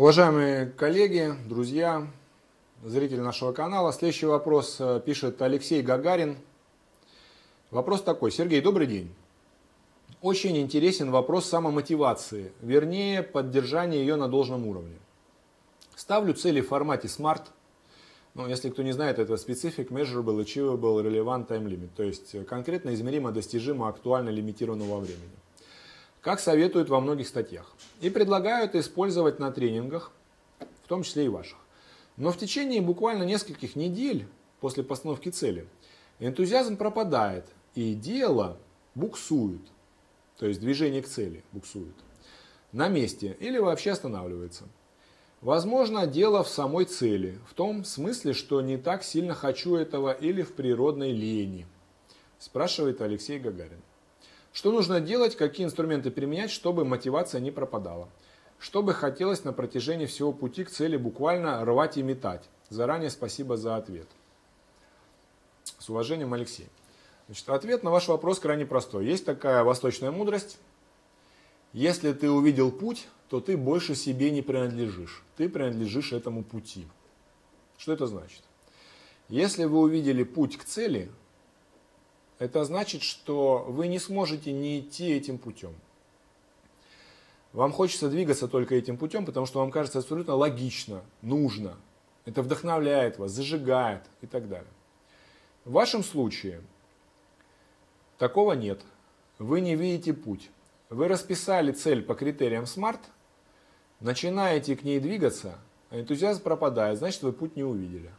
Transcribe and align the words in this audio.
Уважаемые 0.00 0.64
коллеги, 0.64 1.34
друзья, 1.46 2.06
зрители 2.82 3.20
нашего 3.20 3.52
канала, 3.52 3.92
следующий 3.92 4.24
вопрос 4.24 4.76
э, 4.80 4.98
пишет 5.04 5.42
Алексей 5.42 5.82
Гагарин. 5.82 6.38
Вопрос 7.70 8.00
такой. 8.00 8.32
Сергей, 8.32 8.62
добрый 8.62 8.86
день. 8.86 9.12
Очень 10.22 10.56
интересен 10.56 11.10
вопрос 11.10 11.44
самомотивации, 11.44 12.50
вернее, 12.62 13.22
поддержания 13.22 13.98
ее 13.98 14.16
на 14.16 14.26
должном 14.26 14.66
уровне. 14.66 14.96
Ставлю 15.96 16.32
цели 16.32 16.62
в 16.62 16.68
формате 16.68 17.08
SMART. 17.08 17.42
Ну, 18.32 18.48
если 18.48 18.70
кто 18.70 18.82
не 18.82 18.92
знает, 18.92 19.18
это 19.18 19.34
Specific, 19.34 19.88
Measurable, 19.88 20.42
Achievable, 20.42 21.04
Relevant 21.04 21.46
Time 21.46 21.66
Limit. 21.66 21.90
То 21.94 22.04
есть 22.04 22.34
э, 22.34 22.44
конкретно 22.44 22.94
измеримо, 22.94 23.32
достижимо, 23.32 23.86
актуально, 23.86 24.30
лимитировано 24.30 24.84
во 24.84 24.98
времени 24.98 25.39
как 26.20 26.40
советуют 26.40 26.88
во 26.88 27.00
многих 27.00 27.28
статьях. 27.28 27.74
И 28.00 28.10
предлагают 28.10 28.74
использовать 28.74 29.38
на 29.38 29.50
тренингах, 29.50 30.12
в 30.84 30.88
том 30.88 31.02
числе 31.02 31.26
и 31.26 31.28
ваших. 31.28 31.58
Но 32.16 32.32
в 32.32 32.38
течение 32.38 32.80
буквально 32.80 33.22
нескольких 33.24 33.76
недель 33.76 34.26
после 34.60 34.82
постановки 34.82 35.30
цели 35.30 35.66
энтузиазм 36.18 36.76
пропадает, 36.76 37.46
и 37.74 37.94
дело 37.94 38.58
буксует, 38.94 39.62
то 40.38 40.46
есть 40.46 40.60
движение 40.60 41.02
к 41.02 41.08
цели 41.08 41.44
буксует, 41.52 41.94
на 42.72 42.88
месте 42.88 43.36
или 43.40 43.58
вообще 43.58 43.92
останавливается. 43.92 44.64
Возможно, 45.40 46.06
дело 46.06 46.44
в 46.44 46.48
самой 46.48 46.84
цели, 46.84 47.38
в 47.48 47.54
том 47.54 47.84
смысле, 47.84 48.34
что 48.34 48.60
не 48.60 48.76
так 48.76 49.02
сильно 49.02 49.34
хочу 49.34 49.76
этого 49.76 50.12
или 50.12 50.42
в 50.42 50.52
природной 50.52 51.12
лени, 51.12 51.66
спрашивает 52.38 53.00
Алексей 53.00 53.38
Гагарин. 53.38 53.80
Что 54.52 54.72
нужно 54.72 55.00
делать, 55.00 55.36
какие 55.36 55.66
инструменты 55.66 56.10
применять, 56.10 56.50
чтобы 56.50 56.84
мотивация 56.84 57.40
не 57.40 57.50
пропадала? 57.50 58.08
Что 58.58 58.82
бы 58.82 58.92
хотелось 58.92 59.44
на 59.44 59.52
протяжении 59.52 60.06
всего 60.06 60.32
пути 60.32 60.64
к 60.64 60.70
цели 60.70 60.96
буквально 60.96 61.64
рвать 61.64 61.96
и 61.96 62.02
метать? 62.02 62.48
Заранее 62.68 63.10
спасибо 63.10 63.56
за 63.56 63.76
ответ. 63.76 64.06
С 65.78 65.88
уважением, 65.88 66.34
Алексей. 66.34 66.68
Значит, 67.26 67.48
ответ 67.48 67.82
на 67.84 67.90
ваш 67.90 68.08
вопрос 68.08 68.38
крайне 68.38 68.66
простой. 68.66 69.06
Есть 69.06 69.24
такая 69.24 69.64
восточная 69.64 70.10
мудрость. 70.10 70.58
Если 71.72 72.12
ты 72.12 72.30
увидел 72.30 72.72
путь, 72.72 73.06
то 73.28 73.40
ты 73.40 73.56
больше 73.56 73.94
себе 73.94 74.30
не 74.30 74.42
принадлежишь. 74.42 75.22
Ты 75.36 75.48
принадлежишь 75.48 76.12
этому 76.12 76.42
пути. 76.42 76.86
Что 77.78 77.92
это 77.92 78.08
значит? 78.08 78.42
Если 79.28 79.64
вы 79.64 79.78
увидели 79.78 80.24
путь 80.24 80.58
к 80.58 80.64
цели, 80.64 81.10
это 82.40 82.64
значит, 82.64 83.02
что 83.02 83.66
вы 83.68 83.86
не 83.86 83.98
сможете 83.98 84.50
не 84.50 84.80
идти 84.80 85.12
этим 85.12 85.36
путем. 85.36 85.74
Вам 87.52 87.70
хочется 87.70 88.08
двигаться 88.08 88.48
только 88.48 88.74
этим 88.74 88.96
путем, 88.96 89.26
потому 89.26 89.44
что 89.44 89.58
вам 89.58 89.70
кажется 89.70 89.98
абсолютно 89.98 90.34
логично, 90.34 91.02
нужно. 91.20 91.76
Это 92.24 92.42
вдохновляет 92.42 93.18
вас, 93.18 93.32
зажигает 93.32 94.02
и 94.22 94.26
так 94.26 94.48
далее. 94.48 94.70
В 95.66 95.72
вашем 95.72 96.02
случае 96.02 96.62
такого 98.16 98.54
нет. 98.54 98.80
Вы 99.38 99.60
не 99.60 99.76
видите 99.76 100.14
путь. 100.14 100.50
Вы 100.88 101.08
расписали 101.08 101.72
цель 101.72 102.02
по 102.02 102.14
критериям 102.14 102.64
SMART, 102.64 103.00
начинаете 104.00 104.76
к 104.76 104.82
ней 104.82 104.98
двигаться, 104.98 105.58
а 105.90 106.00
энтузиазм 106.00 106.42
пропадает, 106.42 106.98
значит 106.98 107.22
вы 107.22 107.32
путь 107.32 107.56
не 107.56 107.64
увидели. 107.64 108.10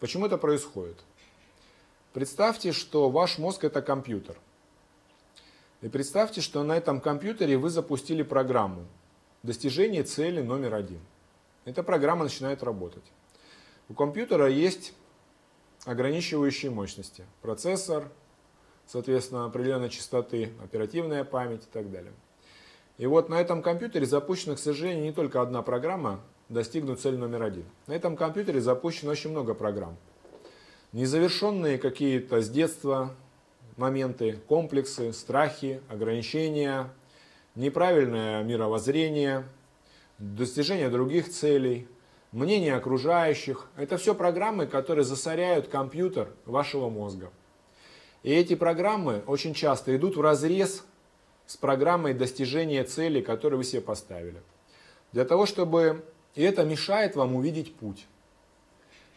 Почему 0.00 0.26
это 0.26 0.38
происходит? 0.38 0.96
Представьте, 2.12 2.72
что 2.72 3.08
ваш 3.08 3.38
мозг 3.38 3.62
это 3.62 3.82
компьютер. 3.82 4.36
И 5.80 5.88
представьте, 5.88 6.40
что 6.40 6.64
на 6.64 6.76
этом 6.76 7.00
компьютере 7.00 7.56
вы 7.56 7.70
запустили 7.70 8.24
программу 8.24 8.84
достижение 9.44 10.02
цели 10.02 10.42
номер 10.42 10.74
один. 10.74 10.98
Эта 11.64 11.84
программа 11.84 12.24
начинает 12.24 12.64
работать. 12.64 13.04
У 13.88 13.94
компьютера 13.94 14.48
есть 14.48 14.92
ограничивающие 15.84 16.72
мощности. 16.72 17.24
Процессор, 17.42 18.10
соответственно, 18.86 19.44
определенной 19.44 19.88
частоты, 19.88 20.52
оперативная 20.64 21.22
память 21.22 21.62
и 21.62 21.72
так 21.72 21.92
далее. 21.92 22.12
И 22.98 23.06
вот 23.06 23.28
на 23.28 23.40
этом 23.40 23.62
компьютере 23.62 24.04
запущена, 24.04 24.56
к 24.56 24.58
сожалению, 24.58 25.04
не 25.04 25.12
только 25.12 25.40
одна 25.40 25.62
программа 25.62 26.20
достигнуть 26.48 27.00
цель 27.00 27.16
номер 27.16 27.44
один. 27.44 27.64
На 27.86 27.92
этом 27.92 28.16
компьютере 28.16 28.60
запущено 28.60 29.12
очень 29.12 29.30
много 29.30 29.54
программ 29.54 29.96
незавершенные 30.92 31.78
какие-то 31.78 32.40
с 32.40 32.48
детства 32.48 33.14
моменты, 33.76 34.38
комплексы, 34.48 35.12
страхи, 35.12 35.80
ограничения, 35.88 36.90
неправильное 37.54 38.42
мировоззрение, 38.42 39.44
достижение 40.18 40.88
других 40.88 41.30
целей, 41.30 41.88
мнение 42.32 42.74
окружающих. 42.74 43.68
Это 43.76 43.96
все 43.96 44.14
программы, 44.14 44.66
которые 44.66 45.04
засоряют 45.04 45.68
компьютер 45.68 46.30
вашего 46.44 46.90
мозга. 46.90 47.30
И 48.22 48.32
эти 48.32 48.54
программы 48.54 49.22
очень 49.26 49.54
часто 49.54 49.96
идут 49.96 50.16
в 50.16 50.20
разрез 50.20 50.84
с 51.46 51.56
программой 51.56 52.14
достижения 52.14 52.84
цели, 52.84 53.20
которую 53.22 53.58
вы 53.58 53.64
себе 53.64 53.80
поставили. 53.80 54.40
Для 55.12 55.24
того, 55.24 55.46
чтобы... 55.46 56.04
И 56.36 56.42
это 56.42 56.64
мешает 56.64 57.16
вам 57.16 57.34
увидеть 57.34 57.74
путь. 57.74 58.06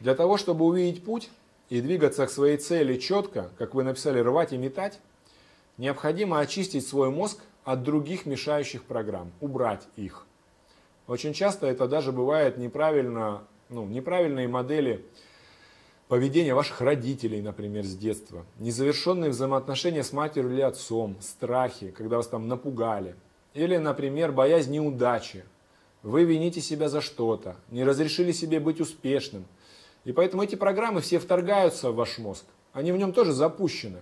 Для 0.00 0.14
того, 0.14 0.36
чтобы 0.36 0.66
увидеть 0.66 1.02
путь, 1.02 1.30
и 1.68 1.80
двигаться 1.80 2.26
к 2.26 2.30
своей 2.30 2.56
цели 2.56 2.96
четко, 2.96 3.50
как 3.58 3.74
вы 3.74 3.82
написали, 3.82 4.20
рвать 4.20 4.52
и 4.52 4.58
метать, 4.58 5.00
необходимо 5.76 6.40
очистить 6.40 6.86
свой 6.86 7.10
мозг 7.10 7.40
от 7.64 7.82
других 7.82 8.26
мешающих 8.26 8.84
программ, 8.84 9.32
убрать 9.40 9.86
их. 9.96 10.26
Очень 11.06 11.34
часто 11.34 11.66
это 11.66 11.86
даже 11.86 12.12
бывает 12.12 12.58
неправильно, 12.58 13.42
ну, 13.68 13.86
неправильные 13.86 14.48
модели 14.48 15.04
поведения 16.08 16.54
ваших 16.54 16.80
родителей, 16.80 17.42
например, 17.42 17.84
с 17.84 17.94
детства, 17.94 18.46
незавершенные 18.58 19.30
взаимоотношения 19.30 20.02
с 20.02 20.12
матерью 20.12 20.52
или 20.52 20.62
отцом, 20.62 21.16
страхи, 21.20 21.90
когда 21.90 22.16
вас 22.16 22.28
там 22.28 22.48
напугали, 22.48 23.14
или, 23.52 23.76
например, 23.76 24.32
боязнь 24.32 24.72
неудачи. 24.72 25.44
Вы 26.02 26.24
вините 26.24 26.62
себя 26.62 26.88
за 26.88 27.02
что-то, 27.02 27.56
не 27.70 27.84
разрешили 27.84 28.32
себе 28.32 28.58
быть 28.58 28.80
успешным– 28.80 29.44
и 30.04 30.12
поэтому 30.12 30.42
эти 30.42 30.54
программы 30.54 31.00
все 31.00 31.18
вторгаются 31.18 31.90
в 31.90 31.96
ваш 31.96 32.18
мозг. 32.18 32.44
Они 32.72 32.92
в 32.92 32.96
нем 32.96 33.12
тоже 33.12 33.32
запущены. 33.32 33.98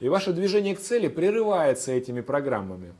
И 0.00 0.08
ваше 0.08 0.32
движение 0.32 0.74
к 0.74 0.80
цели 0.80 1.08
прерывается 1.08 1.92
этими 1.92 2.20
программами. 2.20 2.94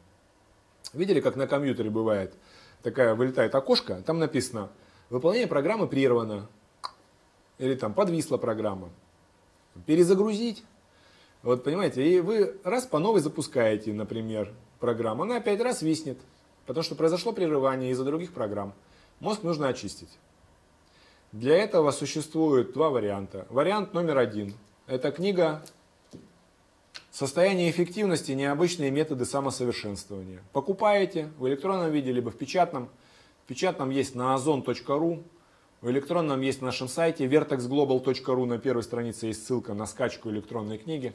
Видели, 0.93 1.21
как 1.21 1.37
на 1.37 1.47
компьютере 1.47 1.91
бывает? 1.91 2.35
Такая 2.83 3.15
вылетает 3.15 3.55
окошко, 3.55 4.03
там 4.03 4.19
написано 4.19 4.71
«Выполнение 5.09 5.49
программы 5.49 5.87
прервано». 5.87 6.49
Или 7.59 7.75
там 7.75 7.95
«Подвисла 7.95 8.39
программа». 8.39 8.91
Перезагрузить. 9.87 10.65
Вот 11.43 11.65
понимаете, 11.65 12.07
и 12.07 12.21
вы 12.21 12.57
раз 12.65 12.87
по 12.87 12.99
новой 12.99 13.21
запускаете, 13.21 13.93
например, 13.93 14.53
программу, 14.79 15.23
она 15.23 15.37
опять 15.37 15.61
раз 15.61 15.83
виснет, 15.83 16.19
потому 16.67 16.83
что 16.83 16.95
произошло 16.95 17.33
прерывание 17.33 17.91
из-за 17.93 18.05
других 18.05 18.33
программ. 18.33 18.75
Мозг 19.21 19.43
нужно 19.43 19.69
очистить. 19.69 20.11
Для 21.33 21.57
этого 21.57 21.93
существует 21.93 22.73
два 22.73 22.91
варианта. 22.91 23.47
Вариант 23.51 23.95
номер 23.95 24.19
один. 24.19 24.53
Это 24.89 25.13
книга 25.13 25.63
«Состояние 27.13 27.71
эффективности. 27.71 28.33
Необычные 28.33 28.91
методы 28.91 29.25
самосовершенствования». 29.25 30.43
Покупаете 30.53 31.31
в 31.39 31.47
электронном 31.47 31.93
виде, 31.93 32.11
либо 32.11 32.33
в 32.33 32.37
печатном. 32.37 32.89
В 33.45 33.47
печатном 33.47 33.91
есть 33.91 34.17
на 34.17 34.35
ozon.ru, 34.35 35.23
в 35.81 35.89
электронном 35.89 36.41
есть 36.41 36.63
на 36.63 36.67
нашем 36.67 36.89
сайте 36.89 37.27
vertexglobal.ru. 37.27 38.47
На 38.47 38.59
первой 38.59 38.83
странице 38.83 39.27
есть 39.27 39.47
ссылка 39.47 39.73
на 39.73 39.87
скачку 39.87 40.31
электронной 40.31 40.79
книги. 40.79 41.15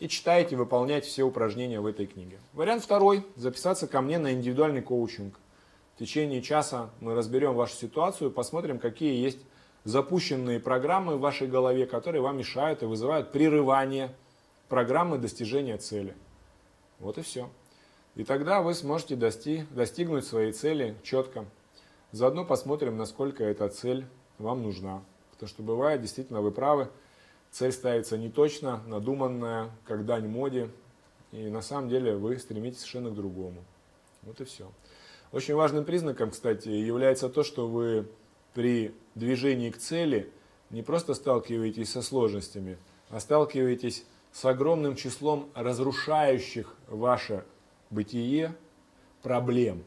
И 0.00 0.08
читаете, 0.08 0.56
выполняете 0.56 1.08
все 1.08 1.22
упражнения 1.22 1.80
в 1.80 1.86
этой 1.86 2.06
книге. 2.06 2.38
Вариант 2.54 2.82
второй. 2.82 3.26
Записаться 3.36 3.86
ко 3.88 4.00
мне 4.00 4.16
на 4.18 4.32
индивидуальный 4.32 4.80
коучинг. 4.80 5.38
В 5.94 5.98
течение 5.98 6.42
часа 6.42 6.90
мы 6.98 7.14
разберем 7.14 7.54
вашу 7.54 7.76
ситуацию, 7.76 8.32
посмотрим, 8.32 8.80
какие 8.80 9.22
есть 9.22 9.38
запущенные 9.84 10.58
программы 10.58 11.16
в 11.16 11.20
вашей 11.20 11.46
голове, 11.46 11.86
которые 11.86 12.20
вам 12.20 12.38
мешают 12.38 12.82
и 12.82 12.86
вызывают 12.86 13.30
прерывание 13.30 14.12
программы 14.68 15.18
достижения 15.18 15.78
цели. 15.78 16.16
Вот 16.98 17.16
и 17.18 17.22
все. 17.22 17.48
И 18.16 18.24
тогда 18.24 18.60
вы 18.60 18.74
сможете 18.74 19.14
достиг, 19.14 19.72
достигнуть 19.72 20.26
своей 20.26 20.52
цели 20.52 20.96
четко. 21.04 21.44
Заодно 22.10 22.44
посмотрим, 22.44 22.96
насколько 22.96 23.44
эта 23.44 23.68
цель 23.68 24.04
вам 24.38 24.62
нужна. 24.62 25.00
Потому 25.30 25.48
что 25.48 25.62
бывает, 25.62 26.00
действительно, 26.00 26.40
вы 26.40 26.50
правы, 26.50 26.88
цель 27.52 27.70
ставится 27.70 28.18
не 28.18 28.30
точно, 28.30 28.82
надуманная, 28.86 29.70
как 29.84 30.06
дань 30.06 30.26
моде. 30.26 30.70
И 31.30 31.48
на 31.50 31.62
самом 31.62 31.88
деле 31.88 32.16
вы 32.16 32.36
стремитесь 32.38 32.78
совершенно 32.78 33.10
к 33.10 33.14
другому. 33.14 33.62
Вот 34.22 34.40
и 34.40 34.44
все. 34.44 34.70
Очень 35.34 35.56
важным 35.56 35.84
признаком, 35.84 36.30
кстати, 36.30 36.68
является 36.68 37.28
то, 37.28 37.42
что 37.42 37.66
вы 37.66 38.06
при 38.52 38.94
движении 39.16 39.70
к 39.70 39.78
цели 39.78 40.30
не 40.70 40.82
просто 40.82 41.12
сталкиваетесь 41.12 41.90
со 41.90 42.02
сложностями, 42.02 42.78
а 43.08 43.18
сталкиваетесь 43.18 44.04
с 44.30 44.44
огромным 44.44 44.94
числом 44.94 45.50
разрушающих 45.56 46.76
ваше 46.86 47.44
бытие 47.90 48.54
проблем. 49.22 49.82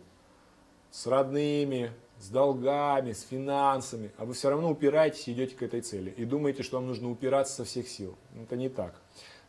с 0.91 1.07
родными, 1.07 1.93
с 2.19 2.27
долгами, 2.27 3.13
с 3.13 3.21
финансами, 3.21 4.11
а 4.17 4.25
вы 4.25 4.33
все 4.33 4.49
равно 4.49 4.69
упираетесь 4.69 5.29
и 5.29 5.31
идете 5.31 5.55
к 5.55 5.63
этой 5.63 5.79
цели. 5.79 6.09
И 6.09 6.25
думаете, 6.25 6.61
что 6.61 6.75
вам 6.75 6.87
нужно 6.87 7.09
упираться 7.09 7.55
со 7.55 7.63
всех 7.63 7.87
сил. 7.87 8.17
Это 8.35 8.57
не 8.57 8.67
так. 8.67 8.95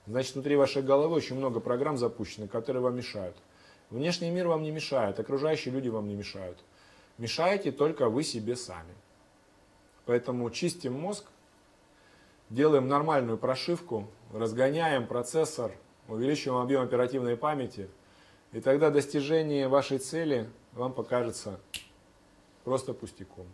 Значит, 0.07 0.35
внутри 0.35 0.55
вашей 0.55 0.83
головы 0.83 1.17
очень 1.17 1.35
много 1.35 1.59
программ 1.59 1.97
запущено, 1.99 2.47
которые 2.47 2.83
вам 2.85 2.95
мешают. 2.95 3.37
Внешний 3.91 4.31
мир 4.31 4.49
вам 4.49 4.63
не 4.63 4.71
мешает, 4.71 5.19
окружающие 5.19 5.73
люди 5.73 5.89
вам 5.89 6.09
не 6.09 6.15
мешают. 6.15 6.59
Мешаете 7.17 7.73
только 7.73 8.09
вы 8.09 8.23
себе 8.23 8.55
сами. 8.55 8.95
Поэтому 10.05 10.51
чистим 10.51 10.95
мозг, 10.95 11.27
делаем 12.51 12.89
нормальную 12.89 13.39
прошивку, 13.39 14.09
разгоняем 14.33 15.07
процессор, 15.07 15.73
увеличиваем 16.07 16.63
объем 16.63 16.83
оперативной 16.83 17.37
памяти, 17.37 17.89
и 18.53 18.61
тогда 18.61 18.91
достижение 18.91 19.69
вашей 19.69 19.99
цели 19.99 20.49
вам 20.73 20.93
покажется 20.93 21.61
просто 22.65 22.95
пустяком. 22.95 23.47